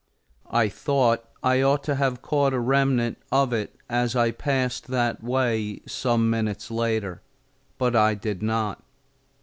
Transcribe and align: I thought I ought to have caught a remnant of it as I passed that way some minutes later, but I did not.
I 0.49 0.67
thought 0.67 1.25
I 1.43 1.61
ought 1.61 1.83
to 1.83 1.93
have 1.93 2.23
caught 2.23 2.53
a 2.53 2.59
remnant 2.59 3.19
of 3.31 3.53
it 3.53 3.75
as 3.87 4.15
I 4.15 4.31
passed 4.31 4.87
that 4.87 5.23
way 5.23 5.81
some 5.85 6.27
minutes 6.27 6.71
later, 6.71 7.21
but 7.77 7.95
I 7.95 8.15
did 8.15 8.41
not. 8.41 8.81